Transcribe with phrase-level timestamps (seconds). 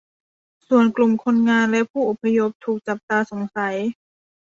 [0.67, 3.75] ส่วนกลุ่มคนงานและผู้อพยพถูกจับตาสงสัย